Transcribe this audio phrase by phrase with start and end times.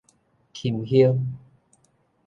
[0.51, 1.31] 禽胸